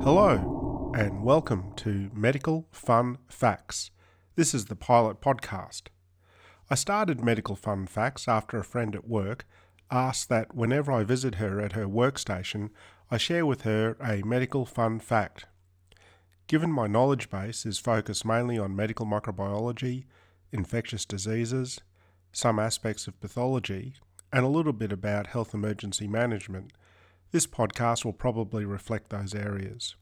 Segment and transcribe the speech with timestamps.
[0.00, 3.90] Hello, and welcome to Medical Fun Facts.
[4.36, 5.88] This is the pilot podcast.
[6.70, 9.44] I started Medical Fun Facts after a friend at work
[9.90, 12.70] asked that whenever I visit her at her workstation,
[13.10, 15.46] I share with her a medical fun fact.
[16.46, 20.04] Given my knowledge base is focused mainly on medical microbiology,
[20.52, 21.80] infectious diseases,
[22.32, 23.94] some aspects of pathology,
[24.32, 26.72] and a little bit about health emergency management,
[27.30, 29.96] this podcast will probably reflect those areas.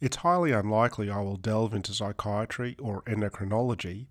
[0.00, 4.06] It's highly unlikely I will delve into psychiatry or endocrinology,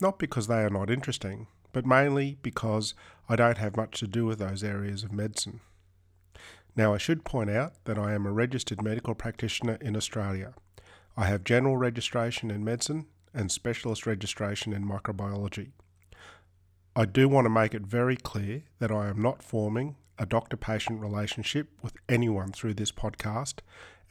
[0.00, 2.94] not because they are not interesting, but mainly because
[3.28, 5.60] I don't have much to do with those areas of medicine.
[6.76, 10.54] Now, I should point out that I am a registered medical practitioner in Australia.
[11.16, 15.72] I have general registration in medicine and specialist registration in microbiology.
[16.94, 20.56] I do want to make it very clear that I am not forming a doctor
[20.56, 23.60] patient relationship with anyone through this podcast,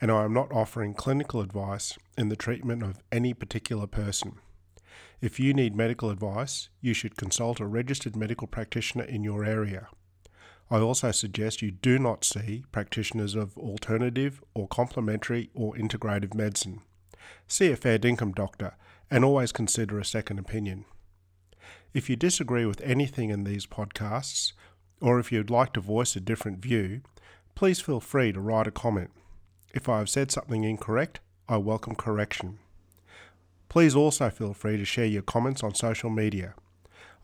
[0.00, 4.40] and I am not offering clinical advice in the treatment of any particular person.
[5.20, 9.86] If you need medical advice, you should consult a registered medical practitioner in your area.
[10.68, 16.80] I also suggest you do not see practitioners of alternative or complementary or integrative medicine.
[17.46, 18.74] See a fair dinkum doctor
[19.12, 20.86] and always consider a second opinion.
[21.92, 24.52] If you disagree with anything in these podcasts,
[25.00, 27.00] or if you'd like to voice a different view,
[27.54, 29.10] please feel free to write a comment.
[29.72, 32.58] If I have said something incorrect, I welcome correction.
[33.68, 36.54] Please also feel free to share your comments on social media.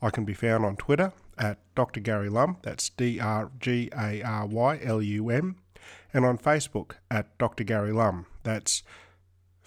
[0.00, 2.00] I can be found on Twitter at Dr.
[2.00, 5.56] Gary Lum, that's D R G A R Y L U M,
[6.14, 7.64] and on Facebook at Dr.
[7.64, 8.83] Gary Lum, that's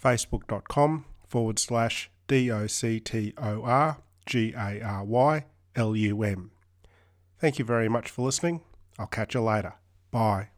[0.01, 6.23] facebook.com forward slash D O C T O R G A R Y L U
[6.23, 6.51] M.
[7.39, 8.61] Thank you very much for listening.
[8.97, 9.75] I'll catch you later.
[10.11, 10.49] Bye.